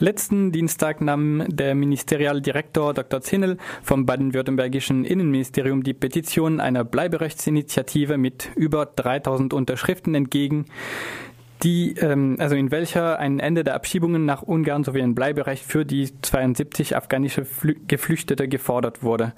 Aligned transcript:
Letzten 0.00 0.52
Dienstag 0.52 1.00
nahm 1.00 1.42
der 1.48 1.74
Ministerialdirektor 1.74 2.94
Dr. 2.94 3.20
Zinnel 3.20 3.56
vom 3.82 4.06
baden-württembergischen 4.06 5.04
Innenministerium 5.04 5.82
die 5.82 5.92
Petition 5.92 6.60
einer 6.60 6.84
Bleiberechtsinitiative 6.84 8.16
mit 8.16 8.48
über 8.54 8.86
3000 8.86 9.52
Unterschriften 9.52 10.14
entgegen, 10.14 10.66
die, 11.62 11.94
ähm, 11.96 12.36
also 12.38 12.54
in 12.54 12.70
welcher 12.70 13.18
ein 13.18 13.40
Ende 13.40 13.64
der 13.64 13.74
Abschiebungen 13.74 14.24
nach 14.24 14.42
Ungarn 14.42 14.84
sowie 14.84 15.02
ein 15.02 15.14
Bleiberecht 15.14 15.64
für 15.64 15.84
die 15.84 16.10
72 16.22 16.96
afghanische 16.96 17.44
Flü 17.44 17.76
Geflüchtete 17.86 18.48
gefordert 18.48 19.02
wurde. 19.02 19.32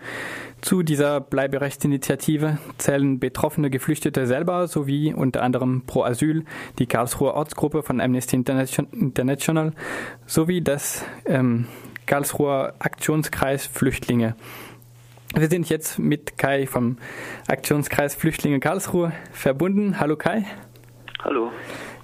Zu 0.61 0.83
dieser 0.83 1.21
Bleiberechtsinitiative 1.21 2.59
zählen 2.79 3.19
betroffene 3.19 3.71
Geflüchtete 3.71 4.27
selber 4.27 4.69
sowie 4.69 5.15
unter 5.15 5.43
anderem 5.43 5.83
Pro 5.87 6.03
Asyl, 6.03 6.45
die 6.79 6.87
Karlsruher 6.87 7.35
Ortsgruppe 7.35 7.83
von 7.83 8.01
Amnesty 8.01 8.37
International 8.37 9.73
sowie 10.27 10.61
das 10.61 11.05
ähm, 11.25 11.67
Karlsruher 12.07 12.75
Aktionskreis 12.79 13.67
Flüchtlinge. 13.67 14.35
Wir 15.35 15.49
sind 15.49 15.69
jetzt 15.69 15.99
mit 15.99 16.37
Kai 16.39 16.67
vom 16.67 16.99
Aktionskreis 17.47 18.17
Flüchtlinge 18.17 18.59
Karlsruhe 18.59 19.13
verbunden. 19.33 20.01
Hallo 20.01 20.17
Kai. 20.17 20.45
Hallo. 21.23 21.53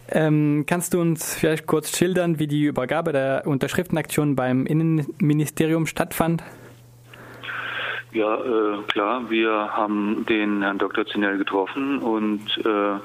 Ähm, 0.08 0.64
kannst 0.66 0.94
du 0.94 1.00
uns 1.00 1.34
vielleicht 1.34 1.66
kurz 1.66 1.96
schildern, 1.96 2.38
wie 2.38 2.46
die 2.46 2.64
Übergabe 2.64 3.12
der 3.12 3.42
Unterschriftenaktion 3.46 4.36
beim 4.36 4.66
Innenministerium 4.66 5.86
stattfand? 5.86 6.42
Ja, 8.12 8.36
äh, 8.36 8.82
klar. 8.86 9.28
Wir 9.28 9.50
haben 9.50 10.24
den 10.26 10.62
Herrn 10.62 10.78
Dr. 10.78 11.06
Zinell 11.06 11.36
getroffen 11.36 11.98
und 11.98 12.40
äh, 12.64 12.98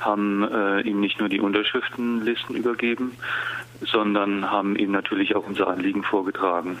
haben 0.00 0.48
äh, 0.50 0.80
ihm 0.80 1.00
nicht 1.00 1.20
nur 1.20 1.28
die 1.28 1.40
Unterschriftenlisten 1.40 2.56
übergeben, 2.56 3.12
sondern 3.82 4.50
haben 4.50 4.76
ihm 4.76 4.92
natürlich 4.92 5.36
auch 5.36 5.46
unser 5.46 5.68
Anliegen 5.68 6.04
vorgetragen. 6.04 6.78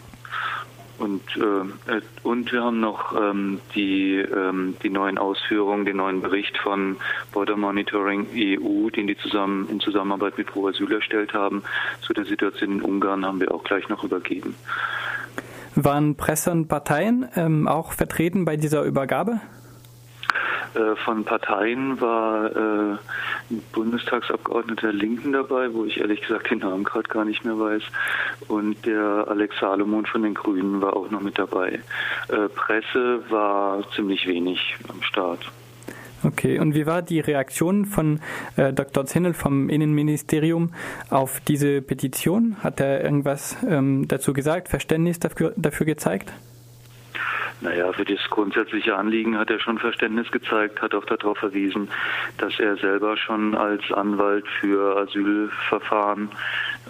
Und, 0.98 1.22
äh, 1.36 2.00
und 2.22 2.52
wir 2.52 2.62
haben 2.62 2.80
noch 2.80 3.14
ähm, 3.14 3.60
die, 3.74 4.16
ähm, 4.16 4.76
die 4.82 4.90
neuen 4.90 5.18
Ausführungen, 5.18 5.84
den 5.84 5.98
neuen 5.98 6.22
Bericht 6.22 6.56
von 6.58 6.96
Border 7.32 7.56
Monitoring 7.56 8.26
EU, 8.34 8.90
den 8.90 9.06
die 9.06 9.16
zusammen 9.16 9.68
in 9.68 9.80
Zusammenarbeit 9.80 10.38
mit 10.38 10.46
Pro 10.46 10.68
Asyl 10.68 10.92
erstellt 10.92 11.34
haben, 11.34 11.62
zu 12.00 12.12
der 12.14 12.24
Situation 12.24 12.72
in 12.72 12.82
Ungarn 12.82 13.26
haben 13.26 13.40
wir 13.40 13.52
auch 13.52 13.64
gleich 13.64 13.88
noch 13.88 14.04
übergeben. 14.04 14.54
Waren 15.74 16.16
Presse 16.16 16.50
und 16.50 16.68
Parteien 16.68 17.28
ähm, 17.36 17.68
auch 17.68 17.92
vertreten 17.92 18.46
bei 18.46 18.56
dieser 18.56 18.82
Übergabe? 18.84 19.40
Äh, 20.74 20.96
von 21.04 21.24
Parteien 21.24 22.00
war 22.00 22.46
äh, 22.46 22.96
ein 23.50 23.62
Bundestagsabgeordneter 23.72 24.92
Linken 24.92 25.32
dabei, 25.32 25.72
wo 25.72 25.84
ich 25.84 26.00
ehrlich 26.00 26.20
gesagt 26.20 26.50
den 26.50 26.58
Namen 26.58 26.84
gerade 26.84 27.08
gar 27.08 27.24
nicht 27.24 27.44
mehr 27.44 27.58
weiß. 27.58 27.82
Und 28.48 28.84
der 28.86 29.26
Alex 29.28 29.56
Salomon 29.60 30.06
von 30.06 30.22
den 30.22 30.34
Grünen 30.34 30.80
war 30.80 30.96
auch 30.96 31.10
noch 31.10 31.20
mit 31.20 31.38
dabei. 31.38 31.80
Äh, 32.28 32.48
Presse 32.54 33.22
war 33.30 33.84
ziemlich 33.94 34.26
wenig 34.26 34.76
am 34.88 35.02
Start. 35.02 35.50
Okay, 36.24 36.58
und 36.58 36.74
wie 36.74 36.86
war 36.86 37.02
die 37.02 37.20
Reaktion 37.20 37.84
von 37.84 38.20
äh, 38.56 38.72
Dr. 38.72 39.06
Zinnel 39.06 39.34
vom 39.34 39.68
Innenministerium 39.68 40.72
auf 41.10 41.40
diese 41.40 41.82
Petition? 41.82 42.56
Hat 42.64 42.80
er 42.80 43.04
irgendwas 43.04 43.56
ähm, 43.68 44.08
dazu 44.08 44.32
gesagt, 44.32 44.68
Verständnis 44.68 45.20
dafür, 45.20 45.52
dafür 45.56 45.86
gezeigt? 45.86 46.32
Naja, 47.60 47.90
für 47.92 48.04
das 48.04 48.20
grundsätzliche 48.28 48.96
Anliegen 48.96 49.38
hat 49.38 49.50
er 49.50 49.58
schon 49.58 49.78
Verständnis 49.78 50.30
gezeigt, 50.30 50.82
hat 50.82 50.94
auch 50.94 51.06
darauf 51.06 51.38
verwiesen, 51.38 51.88
dass 52.36 52.58
er 52.60 52.76
selber 52.76 53.16
schon 53.16 53.54
als 53.54 53.90
Anwalt 53.92 54.46
für 54.60 54.98
Asylverfahren, 54.98 56.28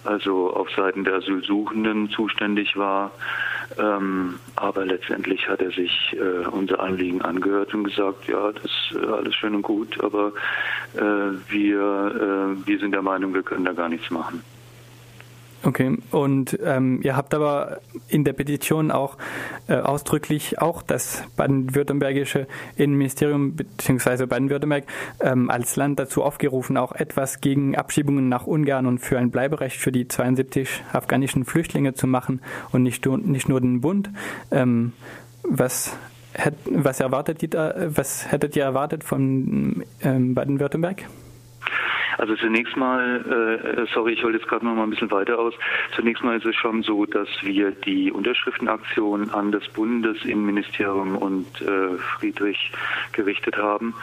also 0.04 0.52
auf 0.52 0.68
Seiten 0.70 1.04
der 1.04 1.14
Asylsuchenden 1.14 2.10
zuständig 2.10 2.76
war. 2.76 3.12
Ähm, 3.78 4.38
aber 4.56 4.84
letztendlich 4.86 5.48
hat 5.48 5.60
er 5.60 5.70
sich 5.70 6.16
äh, 6.18 6.46
unser 6.48 6.80
Anliegen 6.80 7.22
angehört 7.22 7.72
und 7.74 7.84
gesagt, 7.84 8.26
ja, 8.26 8.52
das 8.52 8.64
ist 8.64 8.96
äh, 8.96 9.06
alles 9.06 9.34
schön 9.34 9.54
und 9.54 9.62
gut, 9.62 10.02
aber 10.02 10.32
äh, 10.94 11.00
wir, 11.48 12.56
äh, 12.60 12.66
wir 12.66 12.78
sind 12.78 12.92
der 12.92 13.02
Meinung, 13.02 13.34
wir 13.34 13.42
können 13.42 13.64
da 13.64 13.72
gar 13.72 13.88
nichts 13.88 14.10
machen. 14.10 14.42
Okay, 15.66 15.98
und 16.12 16.56
ähm, 16.62 17.00
ihr 17.02 17.16
habt 17.16 17.34
aber 17.34 17.80
in 18.06 18.22
der 18.22 18.34
Petition 18.34 18.92
auch 18.92 19.16
äh, 19.66 19.74
ausdrücklich 19.74 20.60
auch 20.60 20.80
das 20.80 21.24
baden-württembergische 21.36 22.46
Innenministerium 22.76 23.56
bzw. 23.56 24.26
Baden-Württemberg 24.26 24.84
ähm, 25.18 25.50
als 25.50 25.74
Land 25.74 25.98
dazu 25.98 26.22
aufgerufen, 26.22 26.76
auch 26.76 26.92
etwas 26.92 27.40
gegen 27.40 27.76
Abschiebungen 27.76 28.28
nach 28.28 28.46
Ungarn 28.46 28.86
und 28.86 29.00
für 29.00 29.18
ein 29.18 29.32
Bleiberecht 29.32 29.78
für 29.78 29.90
die 29.90 30.06
72 30.06 30.84
afghanischen 30.92 31.44
Flüchtlinge 31.44 31.94
zu 31.94 32.06
machen 32.06 32.42
und 32.70 32.84
nicht, 32.84 33.04
nicht 33.04 33.48
nur 33.48 33.60
den 33.60 33.80
Bund. 33.80 34.10
Ähm, 34.52 34.92
was, 35.42 35.96
hätt, 36.32 36.54
was, 36.70 37.00
erwartet 37.00 37.42
ihr, 37.42 37.90
was 37.92 38.30
hättet 38.30 38.54
ihr 38.54 38.62
erwartet 38.62 39.02
von 39.02 39.82
ähm, 40.04 40.32
Baden-Württemberg? 40.32 41.06
Also 42.18 42.34
zunächst 42.36 42.76
mal, 42.76 43.86
äh, 43.86 43.92
sorry, 43.92 44.14
ich 44.14 44.24
hole 44.24 44.34
jetzt 44.34 44.48
gerade 44.48 44.64
noch 44.64 44.74
mal 44.74 44.84
ein 44.84 44.90
bisschen 44.90 45.10
weiter 45.10 45.38
aus. 45.38 45.54
Zunächst 45.94 46.22
mal 46.22 46.36
ist 46.36 46.46
es 46.46 46.56
schon 46.56 46.82
so, 46.82 47.04
dass 47.04 47.28
wir 47.42 47.70
die 47.70 48.10
Unterschriftenaktion 48.10 49.30
an 49.30 49.52
das 49.52 49.66
Bundesinnenministerium 49.68 51.16
und 51.16 51.46
äh, 51.60 51.98
Friedrich 51.98 52.72
gerichtet 53.12 53.56
haben, 53.56 53.94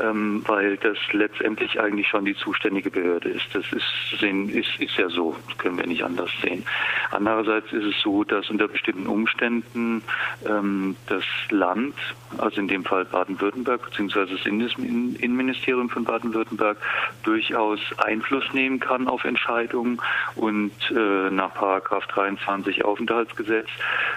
ähm, 0.00 0.42
weil 0.46 0.76
das 0.78 0.98
letztendlich 1.12 1.80
eigentlich 1.80 2.08
schon 2.08 2.24
die 2.24 2.34
zuständige 2.34 2.90
Behörde 2.90 3.30
ist. 3.30 3.46
Das 3.52 3.64
ist, 3.72 4.22
ist, 4.22 4.80
ist 4.80 4.96
ja 4.96 5.08
so, 5.08 5.36
das 5.48 5.58
können 5.58 5.78
wir 5.78 5.86
nicht 5.86 6.02
anders 6.02 6.30
sehen. 6.42 6.64
Andererseits 7.10 7.72
ist 7.72 7.84
es 7.84 8.00
so, 8.02 8.24
dass 8.24 8.50
unter 8.50 8.68
bestimmten 8.68 9.06
Umständen 9.06 10.02
ähm, 10.46 10.96
das 11.06 11.24
Land, 11.50 11.94
also 12.38 12.60
in 12.60 12.68
dem 12.68 12.84
Fall 12.84 13.04
Baden-Württemberg 13.04 13.82
beziehungsweise 13.82 14.34
das 14.34 14.46
Innenministerium 14.46 15.88
von 15.88 16.04
Baden-Württemberg, 16.04 16.76
durchaus 17.22 17.59
durchaus 17.60 17.80
Einfluss 17.98 18.44
nehmen 18.52 18.80
kann 18.80 19.06
auf 19.06 19.24
Entscheidungen 19.24 20.00
und 20.34 20.72
äh, 20.90 21.30
nach 21.30 21.52
Paragraph 21.54 22.06
23 22.06 22.84
Aufenthaltsgesetz 22.84 23.68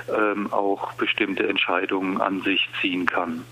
ähm, 0.09 0.51
auch 0.51 0.93
bestimmte 0.93 1.47
Entscheidungen 1.47 2.21
an 2.21 2.41
sich 2.41 2.69
ziehen 2.79 3.05
kann. 3.05 3.43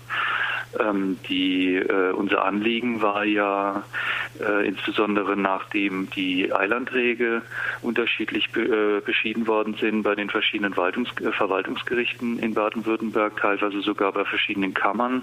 Ähm, 0.80 1.18
die, 1.28 1.76
äh, 1.76 2.12
unser 2.12 2.44
Anliegen 2.44 3.02
war 3.02 3.24
ja 3.24 3.82
äh, 4.40 4.66
insbesondere 4.66 5.36
nachdem 5.36 6.08
die 6.10 6.52
Eilanträge 6.52 7.42
unterschiedlich 7.82 8.50
be, 8.50 8.62
äh, 8.62 9.00
beschieden 9.00 9.46
worden 9.46 9.74
sind 9.74 10.02
bei 10.02 10.14
den 10.14 10.30
verschiedenen 10.30 10.76
Waltungs 10.76 11.10
äh, 11.20 11.32
Verwaltungsgerichten 11.32 12.38
in 12.38 12.54
Baden-Württemberg, 12.54 13.36
teilweise 13.36 13.82
sogar 13.82 14.12
bei 14.12 14.24
verschiedenen 14.24 14.72
Kammern 14.72 15.22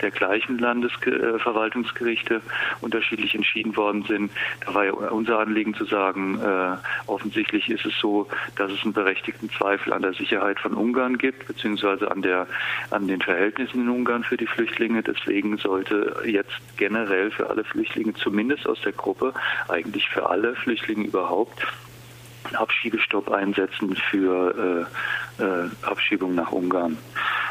der 0.00 0.10
gleichen 0.10 0.58
Landesverwaltungsgerichte 0.58 2.40
unterschiedlich 2.80 3.34
entschieden 3.34 3.76
worden 3.76 4.04
sind. 4.04 4.30
Da 4.64 4.74
war 4.74 4.84
ja 4.84 4.92
unser 4.92 5.40
Anliegen 5.40 5.74
zu 5.74 5.84
sagen, 5.84 6.38
äh, 6.40 6.76
offensichtlich 7.06 7.68
ist 7.68 7.84
es 7.84 7.98
so, 7.98 8.28
dass 8.56 8.70
es 8.70 8.84
einen 8.84 8.92
berechtigten 8.92 9.50
Zweifel 9.50 9.92
an 9.92 10.02
der 10.02 10.14
Sicherheit 10.14 10.60
von 10.60 10.74
Ungarn 10.74 11.18
gibt, 11.18 11.46
beziehungsweise 11.46 12.10
an, 12.10 12.22
der, 12.22 12.46
an 12.90 13.08
den 13.08 13.20
Verhältnissen 13.20 13.82
in 13.82 13.88
Ungarn 13.88 14.22
für 14.22 14.36
die 14.36 14.46
Flüchtlinge. 14.46 15.02
Deswegen 15.02 15.56
sollte 15.58 16.22
jetzt 16.24 16.54
generell 16.76 17.30
für 17.30 17.50
alle 17.50 17.64
Flüchtlinge 17.64 18.14
zumindest 18.14 18.43
zumindest 18.44 18.68
aus 18.68 18.80
der 18.82 18.92
Gruppe, 18.92 19.32
eigentlich 19.68 20.08
für 20.10 20.28
alle 20.28 20.54
Flüchtlinge 20.54 21.06
überhaupt, 21.06 21.66
Abschiebestopp 22.52 23.30
einsetzen 23.30 23.96
für 24.10 24.86
äh, 25.40 25.42
äh, 25.42 25.70
Abschiebung 25.82 26.34
nach 26.34 26.52
Ungarn. 26.52 26.98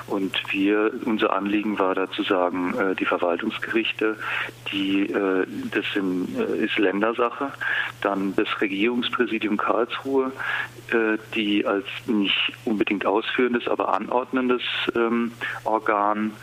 Und 0.06 0.36
wir, 0.52 0.92
unser 1.06 1.34
Anliegen 1.34 1.80
war 1.80 1.96
da 1.96 2.12
zu 2.12 2.22
sagen, 2.22 2.76
äh, 2.78 2.94
die 2.94 3.06
Verwaltungsgerichte, 3.06 4.18
die, 4.72 5.09
äh, 5.09 5.48
das 5.72 5.86
sind, 5.96 6.28
äh, 6.38 6.66
ist 6.66 6.78
Ländersache. 6.78 7.52
Dann 8.02 8.36
das 8.36 8.48
Regierungspräsidium 8.62 9.58
Karlsruhe, 9.58 10.31
äh, 10.92 11.18
die 11.34 11.66
als 11.66 11.88
nicht 12.06 12.54
unbedingt 12.66 13.07
ausführendes, 13.07 13.68
aber 13.68 13.95
anordnendes 13.95 14.62
ähm, 14.95 15.31
Organ 15.63 16.34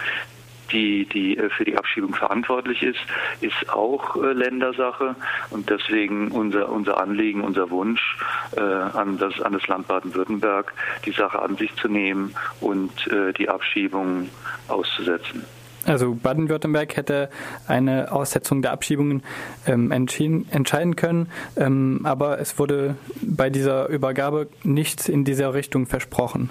die, 0.72 1.06
die 1.06 1.36
äh, 1.36 1.50
für 1.50 1.64
die 1.64 1.76
Abschiebung 1.76 2.14
verantwortlich 2.14 2.82
ist, 2.82 3.00
ist 3.40 3.70
auch 3.70 4.16
äh, 4.16 4.32
Ländersache 4.32 5.14
und 5.50 5.70
deswegen 5.70 6.30
unser, 6.30 6.70
unser 6.70 7.00
Anliegen, 7.00 7.42
unser 7.42 7.70
Wunsch 7.70 8.16
äh, 8.56 8.60
an, 8.60 9.18
das, 9.18 9.40
an 9.40 9.52
das 9.52 9.66
Land 9.66 9.88
Baden-Württemberg, 9.88 10.72
die 11.04 11.12
Sache 11.12 11.40
an 11.40 11.56
sich 11.56 11.74
zu 11.76 11.88
nehmen 11.88 12.34
und 12.60 12.90
die 13.38 13.48
Abschiebung 13.48 14.28
auszusetzen. 14.68 15.44
Also 15.86 16.14
Baden-Württemberg 16.14 16.96
hätte 16.96 17.30
eine 17.66 18.12
Aussetzung 18.12 18.62
der 18.62 18.72
Abschiebungen 18.72 19.22
ähm, 19.66 19.90
entscheiden 19.90 20.96
können, 20.96 21.28
ähm, 21.56 22.00
aber 22.04 22.38
es 22.38 22.58
wurde 22.58 22.96
bei 23.22 23.50
dieser 23.50 23.88
Übergabe 23.88 24.48
nichts 24.62 25.08
in 25.08 25.24
dieser 25.24 25.54
Richtung 25.54 25.86
versprochen. 25.86 26.50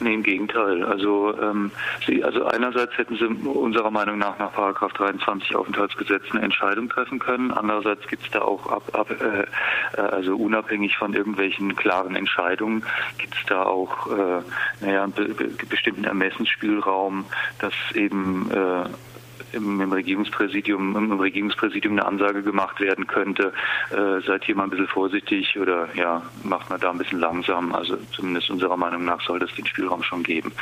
Nee, 0.00 0.14
im 0.14 0.22
Gegenteil. 0.22 0.84
Also, 0.84 1.34
ähm, 1.40 1.70
sie, 2.06 2.24
also 2.24 2.44
einerseits 2.44 2.96
hätten 2.98 3.16
sie 3.16 3.26
unserer 3.48 3.90
Meinung 3.90 4.18
nach 4.18 4.38
nach 4.38 4.52
Paragraph 4.52 4.92
23 4.94 5.54
Aufenthaltsgesetz 5.54 6.22
eine 6.30 6.42
Entscheidung 6.42 6.88
treffen 6.88 7.18
können. 7.18 7.50
Andererseits 7.50 8.06
gibt 8.08 8.24
es 8.24 8.30
da 8.30 8.42
auch 8.42 8.66
ab, 8.66 8.82
ab 8.92 9.10
äh, 9.10 9.44
äh, 9.96 10.00
also 10.00 10.36
unabhängig 10.36 10.96
von 10.96 11.14
irgendwelchen 11.14 11.76
klaren 11.76 12.16
Entscheidungen 12.16 12.84
gibt 13.18 13.34
es 13.34 13.46
da 13.46 13.62
auch 13.62 14.06
äh, 14.08 14.42
naja, 14.80 15.04
einen 15.04 15.12
be 15.12 15.24
bestimmten 15.68 16.04
Ermessensspielraum, 16.04 17.24
dass 17.60 17.74
eben 17.94 18.50
äh, 18.50 18.84
im, 19.54 19.80
im, 19.80 19.92
Regierungspräsidium, 19.92 20.96
im 20.96 21.18
Regierungspräsidium 21.18 21.94
eine 21.94 22.06
Ansage 22.06 22.42
gemacht 22.42 22.80
werden 22.80 23.06
könnte, 23.06 23.52
äh, 23.90 24.20
seid 24.26 24.44
hier 24.44 24.56
mal 24.56 24.64
ein 24.64 24.70
bisschen 24.70 24.88
vorsichtig 24.88 25.58
oder 25.58 25.88
ja, 25.94 26.22
macht 26.42 26.70
man 26.70 26.80
da 26.80 26.90
ein 26.90 26.98
bisschen 26.98 27.20
langsam. 27.20 27.74
Also 27.74 27.96
zumindest 28.12 28.50
unserer 28.50 28.76
Meinung 28.76 29.04
nach 29.04 29.20
soll 29.22 29.38
das 29.38 29.54
den 29.54 29.66
Spielraum 29.66 30.02
schon 30.02 30.22
geben. 30.22 30.52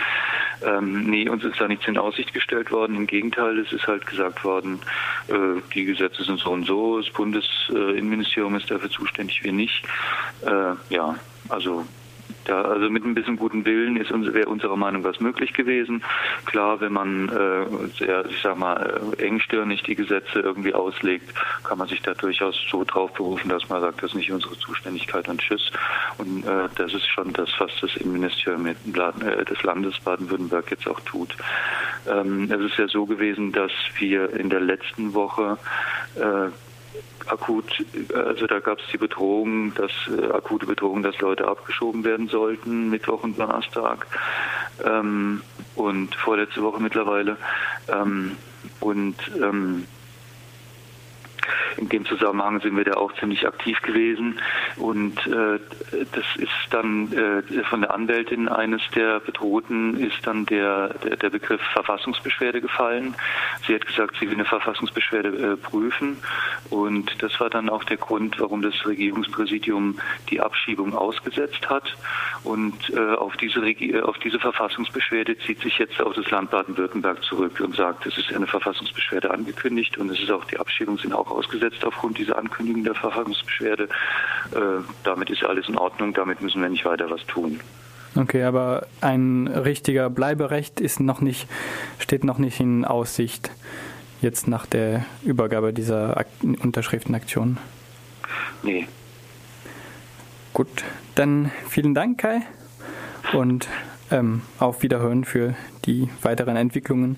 Ähm, 0.65 1.05
nee, 1.05 1.29
uns 1.29 1.45
ist 1.45 1.61
da 1.61 1.69
nichts 1.69 1.87
in 1.89 1.99
Aussicht 1.99 2.33
gestellt 2.33 2.71
worden. 2.71 2.97
Im 2.97 3.07
Gegenteil, 3.07 3.59
es 3.59 3.73
ist 3.73 3.87
halt 3.87 4.07
gesagt 4.07 4.45
worden, 4.45 4.81
äh, 5.29 5.61
die 5.75 5.85
Gesetze 5.85 6.25
sind 6.25 6.39
so 6.39 6.51
und 6.51 6.67
so, 6.67 7.01
das 7.01 7.11
Bundesinnenministerium 7.11 8.55
ist 8.57 8.71
dafür 8.71 8.91
zuständig, 8.91 9.43
wir 9.43 9.53
nicht. 9.53 9.85
Äh, 10.43 10.75
ja, 10.91 11.17
also 11.49 11.85
da, 12.45 12.63
also 12.63 12.91
mit 12.91 13.05
ein 13.05 13.15
bisschen 13.15 13.37
guten 13.37 13.65
Willen 13.65 13.97
ist 13.97 14.11
wäre 14.11 14.49
unserer 14.49 14.77
Meinung 14.77 15.05
was 15.05 15.21
möglich 15.21 15.53
gewesen. 15.53 16.03
Klar, 16.47 16.81
wenn 16.81 16.93
man 16.93 17.29
äh, 17.29 17.89
sehr, 17.99 18.25
ich 18.27 18.41
sag 18.43 18.59
mal, 18.59 19.01
äh, 19.19 19.27
engstirnig 19.27 19.83
die 19.83 19.95
Gesetze 19.95 20.41
irgendwie 20.41 20.75
auslegt, 20.75 21.33
kann 21.65 21.79
man 21.79 21.89
sich 21.89 22.03
da 22.03 22.15
durchaus 22.15 22.57
so 22.71 22.85
drauf 22.85 23.13
berufen, 23.13 23.49
dass 23.49 23.69
man 23.69 23.81
sagt, 23.81 24.03
das 24.03 24.11
ist 24.11 24.17
nicht 24.17 24.33
unsere 24.33 24.57
Zuständigkeit 24.59 25.29
und 25.29 25.41
Tschüss. 25.41 25.71
Und 26.19 26.45
äh, 26.45 26.69
das 26.77 26.95
ist 26.95 27.09
schon 27.09 27.33
das, 27.33 27.51
was 27.59 27.71
das 27.81 27.97
Innenministerium 27.97 28.67
äh, 28.67 28.75
des 29.45 29.63
Landes 29.63 29.99
Baden-Württemberg 30.01 30.71
jetzt 30.71 30.87
auch 30.89 31.01
tut. 31.01 31.37
Ähm, 32.09 32.51
es 32.51 32.61
ist 32.61 32.79
ja 32.79 32.89
so 32.89 33.07
gewesen, 33.07 33.53
dass 33.53 33.73
wir 33.99 34.35
in 34.35 34.51
der 34.51 34.61
letzten 34.61 35.15
Woche 35.15 35.59
äh, 36.17 36.51
akut, 37.27 37.85
also 38.15 38.47
da 38.47 38.61
gab 38.61 38.79
es 38.79 38.85
die 38.93 38.99
Bedrohung, 38.99 39.75
dass 39.75 39.93
äh, 40.09 40.33
akute 40.33 40.67
Bedrohung, 40.67 41.03
dass 41.03 41.19
Leute 41.21 41.47
abgeschoben 41.47 42.05
werden 42.05 42.29
sollten, 42.29 42.91
Mittwoch 42.91 43.23
und 43.23 43.39
Donnerstag 43.39 44.07
ähm, 44.85 45.43
und 45.75 46.15
vorletzte 46.15 46.63
Woche 46.63 46.83
mittlerweile. 46.83 47.37
Ähm, 47.89 48.37
und 48.81 49.17
ähm, 49.37 49.87
in 51.77 51.89
dem 51.89 52.05
Zusammenhang 52.05 52.61
sind 52.61 52.77
wir 52.77 52.85
da 52.85 52.95
auch 52.95 53.13
ziemlich 53.15 53.47
aktiv 53.47 53.81
gewesen 53.83 54.41
und 54.77 55.19
äh, 55.27 55.59
das 56.13 56.25
ist 56.37 56.51
dann 56.71 57.13
äh, 57.13 57.65
von 57.65 57.83
der 57.83 57.95
Anwältin 57.95 58.49
eines 58.49 58.83
der 58.95 59.21
Bedrohten 59.21 59.99
ist 59.99 60.27
dann 60.27 60.47
der, 60.47 60.95
der, 61.05 61.17
der, 61.17 61.31
Begriff 61.31 61.61
Verfassungsbeschwerde 61.73 62.61
gefallen. 62.61 63.15
Sie 63.67 63.75
hat 63.75 63.87
gesagt, 63.87 64.17
sie 64.19 64.27
will 64.27 64.35
eine 64.35 64.45
Verfassungsbeschwerde 64.45 65.29
äh, 65.29 65.57
prüfen 65.57 66.19
und 66.71 67.23
das 67.23 67.39
war 67.41 67.51
dann 67.51 67.69
auch 67.69 67.85
der 67.85 67.97
Grund, 67.97 68.39
warum 68.41 68.63
das 68.63 68.75
Regierungspräsidium 68.87 69.99
die 70.31 70.41
Abschiebung 70.41 70.95
ausgesetzt 70.95 71.69
hat 71.69 71.97
und 72.45 72.91
äh, 72.91 73.15
auf 73.15 73.37
diese, 73.37 73.63
Regi 73.63 74.01
auf 74.01 74.19
diese 74.19 74.39
Verfassungsbeschwerde 74.39 75.39
zieht 75.39 75.61
sich 75.61 75.79
jetzt 75.79 76.01
auch 76.01 76.15
das 76.15 76.31
Land 76.31 76.51
Baden-Württemberg 76.51 77.23
zurück 77.25 77.61
und 77.61 77.77
sagt, 77.77 78.07
es 78.07 78.17
ist 78.19 78.33
eine 78.33 78.47
Verfassungsbeschwerde 78.47 79.31
angekündigt 79.31 79.99
und 79.99 80.11
es 80.11 80.21
ist 80.21 80.31
auch 80.31 80.45
die 80.45 80.59
Abschiebung 80.59 80.99
sind 80.99 81.13
auch 81.13 81.31
ausgesetzt 81.31 81.85
aufgrund 81.85 82.19
dieser 82.19 82.39
Ankündigung 82.39 82.85
der 82.85 82.95
Verfassungsbeschwerde. 82.95 83.89
Äh, 84.63 84.83
damit 85.05 85.31
ist 85.31 85.45
alles 85.45 85.69
in 85.69 85.77
Ordnung, 85.77 86.13
damit 86.13 86.41
müssen 86.41 86.63
wir 86.63 86.69
nicht 86.69 86.85
weiter 86.85 87.11
was 87.11 87.25
tun. 87.27 87.61
Okay, 88.15 88.43
aber 88.43 88.87
ein 89.01 89.47
richtiger 89.47 90.11
Bleiberecht 90.11 90.81
ist 90.81 91.01
noch 91.01 91.21
nicht, 91.21 91.49
steht 91.99 92.25
noch 92.25 92.39
nicht 92.39 92.61
in 92.61 92.85
Aussicht 92.85 93.51
jetzt 94.21 94.47
nach 94.47 94.67
der 94.67 95.05
Übergabe 95.25 95.73
dieser 95.73 96.17
Ak 96.17 96.27
Unterschriftenaktion. 96.43 97.59
Nee. 98.63 98.87
Gut, 100.53 100.85
dann 101.15 101.51
vielen 101.69 101.95
Dank, 101.95 102.19
Kai. 102.19 102.43
Und 103.33 103.69
ähm, 104.11 104.43
auf 104.59 104.83
Wiederhören 104.83 105.25
für 105.25 105.55
die 105.87 106.11
weiteren 106.21 106.57
Entwicklungen 106.57 107.17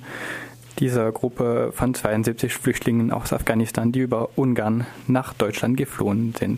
dieser 0.78 1.10
Gruppe 1.12 1.72
von 1.74 1.94
72 1.94 2.54
Flüchtlingen 2.54 3.12
aus 3.12 3.32
Afghanistan, 3.32 3.92
die 3.92 4.00
über 4.00 4.30
Ungarn 4.36 4.86
nach 5.06 5.34
Deutschland 5.34 5.76
geflohen 5.76 6.34
sind. 6.38 6.52